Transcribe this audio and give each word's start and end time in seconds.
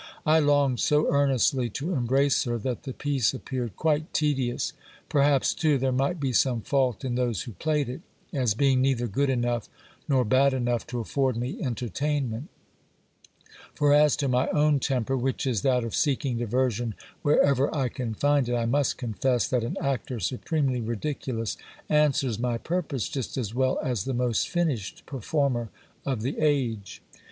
I 0.25 0.39
longed 0.39 0.79
so 0.79 1.13
earnestly 1.13 1.69
to 1.69 1.93
embrace 1.93 2.45
her, 2.45 2.57
that 2.57 2.85
the 2.85 2.91
piece 2.93 3.35
appeared 3.35 3.75
quite 3.75 4.11
tedious. 4.15 4.73
Per 5.09 5.21
haps, 5.21 5.53
too, 5.53 5.77
there 5.77 5.91
might 5.91 6.19
be 6.19 6.33
some 6.33 6.61
fault 6.61 7.05
in 7.05 7.13
those 7.13 7.43
who 7.43 7.51
played 7.51 7.87
it, 7.87 8.01
as 8.33 8.55
being 8.55 8.81
neither 8.81 9.05
good 9.05 9.29
enough 9.29 9.69
nor 10.09 10.25
bad 10.25 10.55
enough 10.55 10.87
to 10.87 10.99
afford 11.01 11.37
me 11.37 11.61
entertainment 11.61 12.47
For 13.75 13.93
as 13.93 14.15
to 14.17 14.27
my 14.27 14.47
own 14.47 14.79
temper, 14.79 15.15
which 15.15 15.45
is 15.45 15.61
that 15.61 15.83
of 15.83 15.93
seeking 15.93 16.39
diversion 16.39 16.95
wherever 17.21 17.71
I 17.71 17.87
can 17.87 18.15
find 18.15 18.49
it, 18.49 18.55
I 18.55 18.65
must 18.65 18.97
confess 18.97 19.47
that 19.49 19.63
an 19.63 19.77
actor 19.79 20.19
supremely 20.19 20.81
ridiculous 20.81 21.57
answers 21.89 22.39
my 22.39 22.57
purpose 22.57 23.07
just 23.07 23.37
as 23.37 23.53
well 23.53 23.77
as 23.83 24.05
the 24.05 24.15
most 24.15 24.49
finished 24.49 25.05
performer 25.05 25.69
of 26.07 26.23
the 26.23 26.39
age. 26.39 27.03